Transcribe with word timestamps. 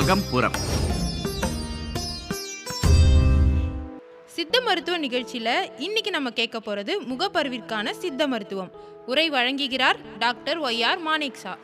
அகம்புறம். 0.00 0.56
சித்த 4.26 4.60
மருத்துவ 4.60 4.96
நிகழ்ச்சியில் 4.96 5.70
இன்னைக்கு 5.78 6.10
நம்ம 6.10 6.30
கேட்க 6.30 6.60
போகிறது 6.60 7.02
முகப்பருவிற்கான 7.02 7.90
சித்த 7.90 8.26
மருத்துவம். 8.26 8.70
உரை 9.06 9.30
வழங்குகிறார் 9.30 9.98
டாக்டர் 10.18 10.60
ஒய் 10.60 10.84
ஆர் 10.84 10.98
மானேக்ஷா 11.08 11.54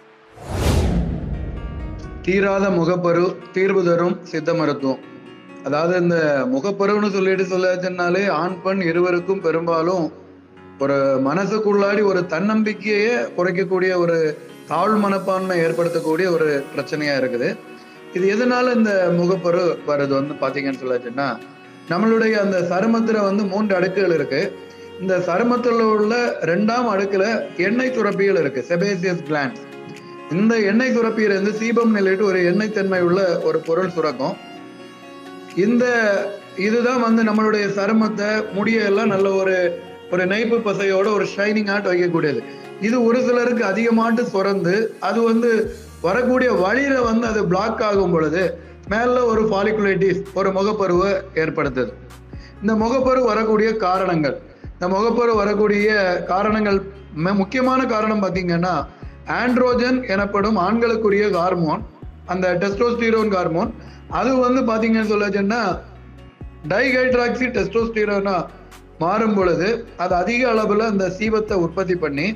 தீராத 2.22 2.68
முகப்பரு 2.68 3.36
தீர்வு 3.52 3.84
தரும் 3.84 4.24
சித்த 4.24 4.54
மருத்துவம். 4.54 4.98
அதாவது 5.64 6.00
இந்த 6.00 6.46
முகப்பருன்னு 6.52 7.10
சொல்லிட்டு 7.10 7.44
சொல்லாச்சுன்னாலே 7.44 8.28
ஆண் 8.28 8.62
பெண் 8.62 8.80
இருவருக்கும் 8.80 9.40
பெரும்பாலும் 9.40 10.24
ஒரு 10.84 10.96
மனசுக்குள்ளாடி 11.26 12.02
ஒரு 12.10 12.20
தன்னம்பிக்கையே 12.32 13.12
குறைக்கக்கூடிய 13.36 13.92
ஒரு 14.04 14.16
தாழ் 14.70 14.96
மனப்பான்மை 15.04 15.56
ஏற்படுத்தக்கூடிய 15.64 16.26
ஒரு 16.36 16.48
பிரச்சனையா 16.72 17.14
இருக்குது. 17.20 17.48
இது 18.16 18.24
எதனால 18.34 18.74
இந்த 18.78 18.92
முகப்பரு 19.18 19.62
வருது 19.90 20.12
வந்து 20.18 20.34
பாத்தீங்கன்னு 20.42 20.82
சொல்லாச்சுன்னா 20.82 21.28
நம்மளுடைய 21.90 22.34
அந்த 22.44 22.58
சருமத்துல 22.70 23.22
வந்து 23.28 23.42
மூன்று 23.52 23.72
அடுக்குகள் 23.78 24.16
இருக்கு. 24.18 24.40
இந்த 25.00 25.14
சருமத்துல 25.28 25.86
உள்ள 25.94 26.14
ரெண்டாம் 26.50 26.88
அடுக்குல 26.94 27.24
எண்ணெய் 27.66 27.94
சுரப்பிகள் 27.96 28.40
இருக்கு 28.42 28.60
செபேசியஸ் 28.70 29.24
கிளாண்ட்ஸ் 29.30 29.64
இந்த 30.36 30.54
எண்ணெய் 30.70 30.94
சுரப்பியிலிருந்து 30.96 31.52
சீபம் 31.62 31.96
நிலையிட்டு 31.96 32.24
ஒரு 32.30 32.38
எண்ணெய் 32.50 32.76
தன்மை 32.78 33.00
உள்ள 33.08 33.20
ஒரு 33.48 33.58
பொருள் 33.66 33.94
சுரக்கும். 33.96 34.36
இந்த 35.66 35.84
இதுதான் 36.66 37.04
வந்து 37.06 37.22
நம்மளுடைய 37.28 37.66
சருமத்தை 37.78 38.30
முடியெல்லாம் 38.56 39.12
நல்ல 39.14 39.28
ஒரு 39.42 39.56
ஒரு 40.12 40.24
நெய்ப்பு 40.32 40.58
பசையோட 40.68 41.06
ஒரு 41.16 41.26
ஷைனிங் 41.34 41.70
ஆர்ட் 41.74 41.90
வைக்கக்கூடியது. 41.92 42.40
இது 42.86 42.96
ஒரு 43.08 43.18
சிலருக்கு 43.26 43.64
அதிகமாட்டு 43.72 44.22
சுரந்து 44.32 44.74
அது 45.08 45.20
வந்து 45.30 45.50
வரக்கூடிய 46.06 46.50
வழியில 46.64 46.96
வந்து 47.10 47.26
அது 47.32 47.40
பிளாக் 47.52 47.82
ஆகும் 47.88 48.14
பொழுது 48.14 48.42
மேல 48.92 49.14
ஒரு 49.30 49.42
ஃபாலிகுலைட்டிஸ் 49.50 50.20
ஒரு 50.38 50.50
முகப்பருவை 50.58 51.12
ஏற்படுத்துது. 51.42 51.90
இந்த 52.62 52.74
முகப்பரு 52.82 53.20
வரக்கூடிய 53.30 53.70
காரணங்கள் 53.86 54.36
இந்த 54.74 54.86
முகப்பரு 54.94 55.32
வரக்கூடிய 55.42 55.88
காரணங்கள் 56.32 56.78
முக்கியமான 57.40 57.80
காரணம் 57.94 58.22
பார்த்தீங்கன்னா 58.22 58.74
ஆண்ட்ரோஜன் 59.42 59.98
எனப்படும் 60.14 60.58
ஆண்களுக்குரிய 60.66 61.26
ஹார்மோன் 61.36 61.82
அந்த 62.32 62.46
டெஸ்டோஸ்டீரோன் 62.62 63.32
ஹார்மோன் 63.36 63.70
அது 64.18 64.30
வந்து 64.44 64.60
பார்த்தீங்கன்னு 64.70 65.12
சொல்லச்சுன்னா 65.14 65.60
டைஹைட்ராக்சி 66.72 67.46
டெஸ்டோஸ்டீரோனா 67.56 68.36
மாறும் 69.02 69.34
பொழுது 69.38 69.68
அது 70.02 70.14
அதிக 70.22 70.42
அளவில் 70.52 70.90
அந்த 70.92 71.06
சீபத்தை 71.18 71.56
உற்பத்தி 71.64 71.94
பண்ணி 72.04 72.26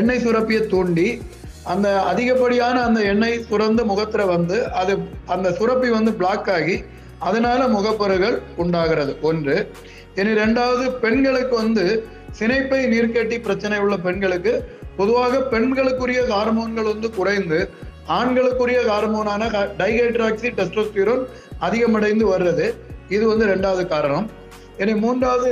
எண்ணெய் 0.00 0.22
சுரப்பியை 0.24 0.62
தூண்டி 0.72 1.08
அந்த 1.72 1.88
அதிகப்படியான 2.10 2.76
அந்த 2.88 3.00
எண்ணெய் 3.12 3.44
சுரந்து 3.50 3.82
முகத்தில் 3.90 4.32
வந்து 4.34 4.56
அது 4.80 4.92
அந்த 5.34 5.48
சுரப்பி 5.58 5.88
வந்து 5.96 6.12
பிளாக் 6.20 6.50
ஆகி 6.56 6.76
அதனால 7.28 7.60
முகப்பருகள் 7.74 8.36
உண்டாகிறது. 8.62 9.12
ஒன்று 9.28 9.56
இனி 10.20 10.32
ரெண்டாவது 10.42 10.86
பெண்களுக்கு 11.04 11.54
வந்து 11.62 11.84
சினைப்பை 12.38 12.80
நீர்க்கட்டி 12.92 13.36
பிரச்சனை 13.46 13.78
உள்ள 13.84 13.96
பெண்களுக்கு 14.06 14.52
பொதுவாக 14.98 15.40
பெண்களுக்குரிய 15.52 16.20
ஹார்மோன்கள் 16.32 16.90
வந்து 16.92 17.08
குறைந்து 17.18 17.58
ஆண்களுக்குரிய 18.18 18.78
ஹார்மோனான 18.90 19.42
டைஹைட்ராக்சி 19.80 20.48
டெஸ்டோஸ்டிரோன் 20.58 21.22
அதிகமடைந்து 21.66 22.24
வர்றது. 22.34 22.66
இது 23.14 23.24
வந்து 23.32 23.46
ரெண்டாவது 23.52 23.84
காரணம். 23.94 24.26
இனி 24.82 24.94
மூன்றாவது 25.04 25.50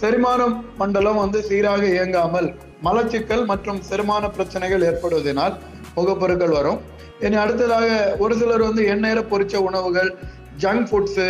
செரிமானம் 0.00 0.54
மண்டலம் 0.80 1.20
வந்து 1.22 1.38
சீராக 1.48 1.82
இயங்காமல் 1.96 2.48
மலச்சிக்கல் 2.86 3.44
மற்றும் 3.50 3.80
செரிமான 3.88 4.24
பிரச்சனைகள் 4.36 4.84
ஏற்படுவதனால் 4.88 5.54
முகப்பொருட்கள் 5.98 6.56
வரும். 6.56 6.80
இனி 7.26 7.36
அடுத்ததாக 7.42 7.86
ஒரு 8.24 8.34
சிலர் 8.40 8.66
வந்து 8.68 8.82
எண்ணெயில 8.94 9.20
பொறிச்ச 9.30 9.54
உணவுகள் 9.68 10.10
ஜங்க் 10.62 10.88
ஃபுட்ஸு 10.90 11.28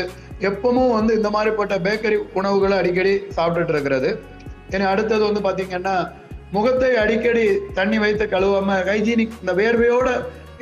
எப்பவும் 0.49 0.95
வந்து 0.99 1.13
இந்த 1.19 1.29
மாதிரிப்பட்ட 1.35 1.75
பேக்கரி 1.87 2.17
உணவுகளை 2.41 2.77
அடிக்கடி 2.81 3.13
சாப்பிட்டுட்டு 3.37 3.75
இருக்கிறது. 3.75 4.11
இனி 4.75 4.85
அடுத்தது 4.93 5.23
வந்து 5.29 5.43
பார்த்தீங்கன்னா 5.47 5.95
முகத்தை 6.57 6.91
அடிக்கடி 7.05 7.45
தண்ணி 7.79 7.99
வைத்து 8.05 8.25
கழுவாம 8.35 8.79
ஹைஜீனிக் 8.89 9.39
இந்த 9.43 9.53
வேர்வையோட 9.61 10.09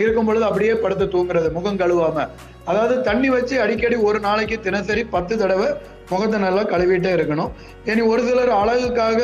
இருக்கும் 0.03 0.29
பொழுது 0.29 0.45
அப்படியே 0.49 0.75
படுத்து 0.85 1.07
தூங்குறது 1.15 1.49
முகம் 1.57 1.81
கழுவாம. 1.83 2.27
அதாவது 2.71 2.95
தண்ணி 3.09 3.29
வச்சு 3.35 3.55
அடிக்கடி 3.65 3.97
ஒரு 4.09 4.19
நாளைக்கு 4.27 4.57
தினசரி 4.67 5.03
பத்து 5.15 5.35
தடவை 5.43 5.69
முகத்தை 6.11 6.39
நல்லா 6.45 6.63
கழுவிட்டே 6.73 7.11
இருக்கணும். 7.17 7.51
இனி 7.91 8.03
ஒரு 8.13 8.23
சிலர் 8.29 8.53
அழகுக்காக 8.61 9.21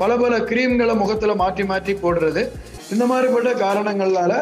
பல 0.00 0.10
பல 0.22 0.34
கிரீம்களை 0.50 0.94
முகத்துல 1.02 1.34
மாற்றி 1.42 1.64
மாற்றி 1.70 1.92
போடுறது. 2.02 2.42
இந்த 2.92 3.04
மாதிரிப்பட்ட 3.10 3.50
காரணங்களால 3.64 4.32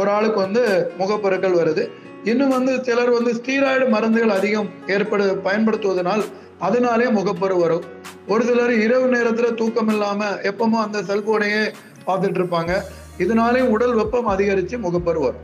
ஒரு 0.00 0.10
ஆளுக்கு 0.16 0.38
வந்து 0.46 0.62
முகப்பொருட்கள் 1.00 1.58
வருது. 1.60 1.84
இன்னும் 2.30 2.54
வந்து 2.56 2.72
சிலர் 2.86 3.12
வந்து 3.16 3.32
ஸ்டீராய்டு 3.38 3.86
மருந்துகள் 3.94 4.36
அதிகம் 4.38 4.70
ஏற்படு 4.94 5.26
பயன்படுத்துவதனால் 5.46 6.24
அதனாலே 6.66 7.06
முகப்பரு 7.18 7.54
வரும். 7.64 7.84
ஒரு 8.32 8.42
சிலர் 8.48 8.72
இரவு 8.84 9.06
நேரத்துல 9.14 9.50
தூக்கம் 9.60 9.90
இல்லாம 9.92 10.24
எப்பவும் 10.50 10.82
அந்த 10.86 10.98
செல்போனையே 11.10 11.62
பார்த்துட்டு 12.08 12.40
இருப்பாங்க. 12.40 12.72
இதனாலே 13.20 13.60
உடல் 13.60 13.94
வெப்பம் 13.94 14.28
அதிகரிச்சு 14.28 14.78
முகப்பரு 14.84 15.20
வரும். 15.20 15.36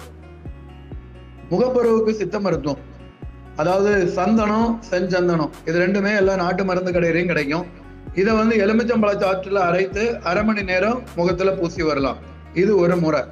முகப்பருவுக்கு 1.50 2.10
சித்த 2.10 2.40
மருத்துவம். 2.40 2.78
அதாவது 3.56 4.08
சந்தனம் 4.08 4.82
செஞ்சந்தனம் 4.90 5.50
இது 5.66 5.86
ரெண்டுமே 5.86 6.16
எல்லா 6.16 6.36
நாட்டு 6.36 6.64
மருந்து 6.64 6.92
கடையிலையும் 6.92 7.26
கிடைக்கும். 7.26 7.66
இதை 8.14 8.34
வந்து 8.34 8.56
எலுமிச்சம்பழ 8.56 9.14
சாற்றுல 9.14 9.54
அரைத்து 9.54 10.20
அரை 10.22 10.44
மணி 10.44 10.62
நேரம் 10.62 11.02
முகத்துல 11.16 11.50
பூசி 11.50 11.82
வரலாம். 11.82 12.16
இது 12.54 12.76
ஒரு 12.76 12.96
முறை. 12.96 13.22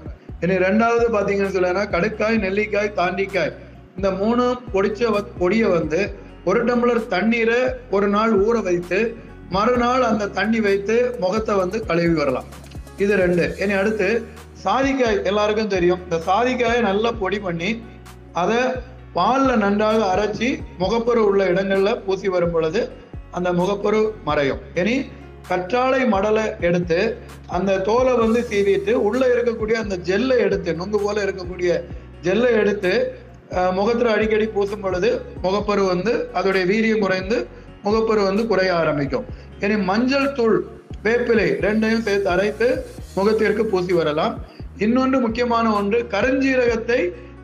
இனி 0.41 0.55
ரெண்டாவது 0.55 1.07
பாத்தீங்கன்னு 1.13 1.55
சொல்லினா 1.55 1.89
கடுக்காய் 1.91 2.39
நெல்லிக்காய் 2.39 2.93
தாண்டிக்காய் 2.97 3.53
இந்த 3.97 4.11
மூணு 4.11 4.57
பொடிச்ச 4.73 5.11
வ- 5.11 5.27
பொடியை 5.39 5.69
வந்து 5.69 6.15
ஒரு 6.45 6.65
டம்ளர் 6.65 7.07
தண்ணீரை 7.07 7.59
ஒரு 7.91 8.09
நாள் 8.09 8.45
ஊற 8.45 8.63
வைத்து 8.63 9.17
மறுநாள் 9.51 10.03
அந்த 10.03 10.27
தண்ணி 10.27 10.61
வைத்து 10.61 11.17
முகத்தை 11.21 11.55
வந்து 11.55 11.87
கழுவி 11.87 12.15
வரலாம். 12.15 12.45
இது 13.03 13.13
ரெண்டு. 13.23 13.45
இனி 13.63 13.75
அடுத்து 13.81 14.09
சாதிக்காய் 14.65 15.19
எல்லாருக்கும் 15.31 15.73
தெரியும். 15.75 16.03
இந்த 16.07 16.19
சாதிக்காயை 16.29 16.81
நல்லா 16.91 17.11
பொடி 17.23 17.39
பண்ணி 17.47 17.71
அதை 18.43 18.61
பாலில் 19.17 19.63
நன்றாக 19.65 19.99
அரைச்சி 20.13 20.49
முகப்பரு 20.83 21.21
உள்ள 21.31 21.43
இடங்கள்ல 21.53 21.91
பூசி 22.07 22.29
வரும் 22.35 22.55
பொழுது 22.55 22.81
அந்த 23.37 23.49
முகப்பரு 23.61 24.01
மறையும். 24.29 24.63
இனி 24.81 24.97
கற்றாழை 25.51 26.03
மடலை 26.15 26.45
எடுத்து 26.67 26.99
அந்த 27.57 27.79
தோலை 27.89 28.13
வந்து 28.23 28.41
சீவிட்டு 28.51 28.93
உள்ள 29.09 29.23
இருக்கக்கூடிய 29.35 29.77
அந்த 29.85 29.97
ஜெல்லை 30.09 30.39
எடுத்து 30.47 30.71
நுங்கு 30.81 31.01
போல 31.01 31.17
இருக்கக்கூடிய 31.27 31.73
ஜெல்லை 32.27 32.53
எடுத்து 32.63 32.93
முகத்தில் 33.55 33.73
முகத்துல 33.79 34.13
அடிக்கடி 34.17 34.47
பூசும் 34.55 34.85
பொழுது 34.85 35.09
முகப்பரு 35.43 35.83
வந்து 35.91 36.13
அதோடைய 36.39 36.65
வீரியம் 36.71 37.03
குறைந்து 37.03 37.37
முகப்பரு 37.85 38.21
வந்து 38.29 38.43
குறைய 38.47 38.71
ஆரம்பிக்கும். 38.75 39.27
இனி 39.61 39.77
மஞ்சள் 39.91 40.33
தூள் 40.33 40.57
வேப்பிலை 41.05 41.49
ரெண்டையும் 41.65 42.05
சேர்த்து 42.07 42.31
அரைத்து 42.35 42.69
முகத்திற்கு 43.17 43.65
பூசி 43.73 43.93
வரலாம். 44.01 44.35
இன்னொன்று 44.85 45.19
முக்கியமான 45.25 45.67
ஒன்று 45.79 45.99
கருஞ்சீரகத்தை 46.15 47.01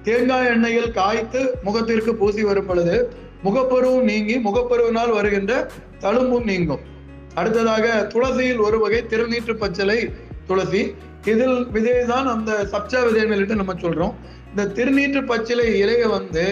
தேங்காய் 0.06 0.50
எண்ணெயில் 0.52 0.94
காய்த்து 1.00 1.40
முகத்திற்கு 1.66 2.12
பூசி 2.20 2.42
வரும் 2.48 2.68
பொழுது 2.70 2.96
முகப்பருவும் 3.46 4.08
நீங்கி 4.10 4.36
முகப்பருவினால் 4.46 5.12
வருகின்ற 5.18 5.52
தழும்பும் 6.04 6.48
நீங்கும். 6.50 6.82
அடுத்ததாக 7.34 7.86
துளசியில் 8.12 8.64
ஒரு 8.66 8.78
வகை 8.84 9.00
திருநீற்று 9.12 9.54
பச்சளை 9.62 9.98
துளசி. 10.48 10.82
இதில் 11.32 11.58
விதை 11.74 11.94
தான் 12.12 12.28
அந்த 12.34 12.52
சப்ஜா 12.72 13.00
விதைன்னு 13.06 13.60
நம்ம 13.62 13.76
சொல்றோம். 13.84 14.14
இந்த 14.50 14.66
திருநீற்று 14.76 15.20
பச்சிலை 15.30 15.66
இலையை 15.82 16.08
வந்து 16.16 16.44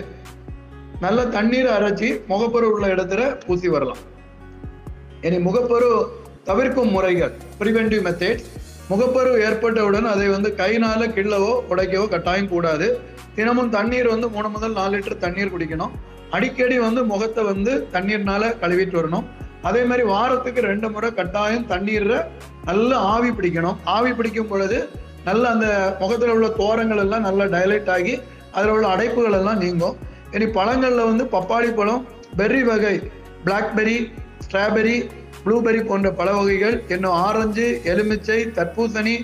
நல்ல 1.04 1.20
தண்ணீரை 1.36 1.70
அரைச்சி 1.78 2.08
முகப்பரு 2.30 2.66
உள்ள 2.74 2.86
இடத்துல 2.94 3.22
பூசி 3.46 3.68
வரலாம். 3.74 4.00
இனி 5.26 5.38
முகப்பரு 5.48 5.90
தவிர்க்கும் 6.48 6.92
முறைகள். 6.96 7.32
ப்ரிவென்டிவ் 7.60 8.04
மெத்தட்ஸ் 8.08 8.46
முகப்பரு 8.90 9.32
ஏற்பட்டவுடன் 9.46 10.06
அதை 10.12 10.26
வந்து 10.34 10.50
கைனால 10.60 11.00
கிள்ளவோ 11.16 11.50
உடைக்கவோ 11.72 12.06
கட்டாயம் 12.12 12.52
கூடாது. 12.52 12.86
தினமும் 13.38 13.72
தண்ணீர் 13.74 14.08
வந்து 14.12 14.28
மூணு 14.36 14.48
முதல் 14.54 14.76
நாலு 14.78 14.92
லிட்டர் 14.96 15.22
தண்ணீர் 15.24 15.52
குடிக்கணும். 15.54 15.92
அடிக்கடி 16.36 16.76
வந்து 16.86 17.00
முகத்தை 17.10 17.42
வந்து 17.50 17.72
தண்ணீர்னால 17.94 18.48
கழுவிட்டு 18.62 18.96
வரணும். 19.00 19.26
அதே 19.68 19.82
மாதிரி 19.90 20.04
வாரத்துக்கு 20.12 20.60
ரெண்டு 20.70 20.88
முறை 20.94 21.08
கட்டாயம் 21.18 21.68
தண்ணீரில் 21.72 22.18
நல்லா 22.70 22.96
ஆவி 23.14 23.30
பிடிக்கணும். 23.38 23.78
ஆவி 23.96 24.10
பிடிக்கும் 24.18 24.50
பொழுது 24.52 24.78
நல்ல 25.28 25.44
அந்த 25.54 25.68
முகத்தில் 26.02 26.34
உள்ள 26.34 26.48
தோரங்கள் 26.60 27.02
எல்லாம் 27.04 27.26
நல்லா 27.28 27.46
டைலைட் 27.54 27.90
ஆகி 27.96 28.14
அதில் 28.56 28.72
உள்ள 28.74 28.86
அடைப்புகள் 28.94 29.38
எல்லாம் 29.40 29.62
நீங்கும். 29.64 29.96
இனி 30.36 30.46
பழங்களில் 30.58 31.08
வந்து 31.10 31.24
பப்பாளி 31.34 31.70
பழம் 31.78 32.02
பெர்ரி 32.38 32.62
வகை 32.70 32.96
பிளாக்பெரி 33.46 33.96
ஸ்ட்ராபெரி 34.44 34.96
ப்ளூபெர்ரி 35.44 35.82
போன்ற 35.86 36.08
பல 36.20 36.28
வகைகள் 36.38 36.76
இன்னும் 36.94 37.16
ஆரஞ்சு 37.26 37.66
எலுமிச்சை 37.92 38.38
தர்பூசணி 38.58 39.16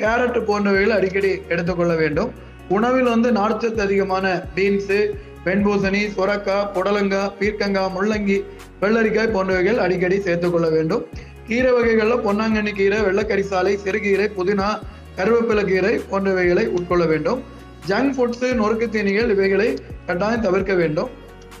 கேரட் 0.00 0.38
போன்றவைகள் 0.48 0.94
அடிக்கடி 0.98 1.30
எடுத்துக்கொள்ள 1.48 1.94
வேண்டும். 1.94 2.30
உணவில் 2.68 3.08
வந்து 3.14 3.28
நார்ச்சத்து 3.32 3.80
அதிகமான 3.86 4.26
பீன்ஸு 4.56 4.98
வெண்பூசணி 5.46 6.02
சுரக்காய் 6.16 6.68
புடலங்காய் 6.74 7.32
பீர்க்கங்காய் 7.38 7.94
முள்ளங்கி 7.96 8.38
வெள்ளரிக்காய் 8.82 9.34
போன்றவைகள் 9.36 9.80
அடிக்கடி 9.84 10.20
சேர்த்துக்கொள்ள 10.20 10.68
வேண்டும். 10.68 11.02
கீரை 11.48 11.72
வகைகளில் 11.72 12.24
பொன்னாங்கண்ணி 12.26 12.72
கீரை 12.72 12.98
வெள்ளைக்கரிசாலை 13.00 13.72
சிறுகீரை 13.84 14.28
புதினா 14.38 14.68
கருவேப்பிலை 15.16 15.64
கீரை 15.64 15.94
போன்றவைகளை 16.10 16.64
உட்கொள்ள 16.76 17.06
வேண்டும். 17.06 17.40
ஜங்க் 17.88 18.14
ஃபுட்ஸு 18.16 18.48
நொறுக்கு 18.60 18.86
தீனிகள் 18.94 19.30
இவைகளை 19.30 19.68
கட்டாயம் 20.06 20.40
தவிர்க்க 20.40 20.74
வேண்டும். 20.74 21.10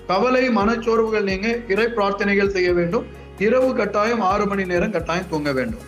கவலை 0.06 0.44
மனச்சோர்வுகள் 0.48 1.28
நீங்க 1.30 1.48
இறை 1.68 1.86
பிரார்த்தனைகள் 1.96 2.54
செய்ய 2.56 2.72
வேண்டும். 2.72 3.04
இரவு 3.42 3.68
கட்டாயம் 3.78 4.22
ஆறு 4.30 4.44
மணி 4.50 4.64
நேரம் 4.70 4.94
கட்டாயம் 4.94 5.28
தூங்க 5.32 5.50
வேண்டும். 5.58 5.84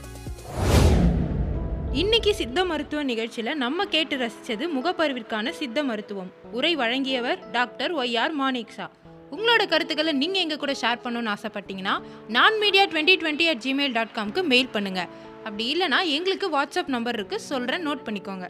இன்னைக்கு 2.02 2.30
சித்த 2.38 2.58
மருத்துவ 2.68 3.00
நிகழ்ச்சியில 3.10 3.50
நம்ம 3.62 3.84
கேட்டு 3.94 4.14
ரசிச்சது 4.22 4.64
முகப்பருவிற்கான 4.76 5.52
சித்த 5.58 5.82
மருத்துவம். 5.90 6.30
உரை 6.58 6.72
வழங்கியவர் 6.80 7.42
டாக்டர் 7.56 7.92
ஒய் 8.02 8.16
ஆர் 8.22 8.34
மானிக்ஸா 8.40 8.86
உங்களோட 9.34 9.62
கருத்துக்களை 9.72 10.12
நீங்க 10.22 10.38
எங்க 10.44 10.56
கூட 10.62 10.72
ஷேர் 10.82 11.02
பண்ணணும்னு 11.04 11.32
ஆசைப்பட்டீங்கன்னா 11.34 11.94
நான் 12.36 12.56
media 12.62 12.84
twenty 12.92 13.14
twenty 13.22 13.46
at 13.52 13.62
Gmail 13.66 13.94
dot 13.98 14.16
காம்க்கு 14.18 14.42
mail 14.52 14.72
பண்ணுங்க. 14.76 15.02
அப்படி 15.46 15.64
இல்லைனா 15.74 16.00
எங்களுக்கு 16.16 16.48
வாட்ஸ்அப் 16.56 16.92
நம்பர் 16.96 17.18
இருக்கு 17.18 17.38
சொல்றேன் 17.50 17.86
நோட் 17.88 18.04
பண்ணிக்கோங்க. 18.08 18.48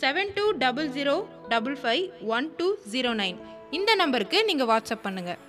Seven 0.00 0.34
two 0.36 0.44
double 0.64 0.90
zero 0.98 1.16
double 1.54 1.78
five 1.82 2.04
one 2.36 2.48
two 2.60 2.68
zero 2.94 3.12
nine 3.22 3.40
இந்த 3.78 3.90
நம்பருக்கு 4.02 4.38
நீங்க 4.50 4.64
வாட்ஸ்அப் 4.72 5.04
பண்ணுங்கள் 5.08 5.40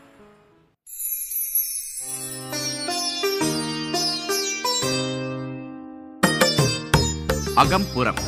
அகம்புறம். 7.56 8.20